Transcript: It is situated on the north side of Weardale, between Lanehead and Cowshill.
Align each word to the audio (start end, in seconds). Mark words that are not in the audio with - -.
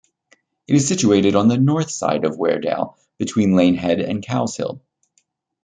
It 0.67 0.73
is 0.73 0.87
situated 0.87 1.35
on 1.35 1.47
the 1.47 1.59
north 1.59 1.91
side 1.91 2.25
of 2.25 2.35
Weardale, 2.39 2.95
between 3.19 3.53
Lanehead 3.55 3.99
and 3.99 4.23
Cowshill. 4.25 4.81